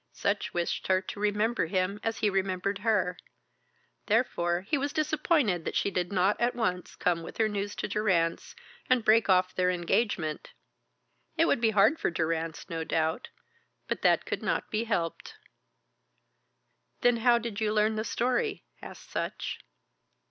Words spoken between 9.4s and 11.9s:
their engagement. It would be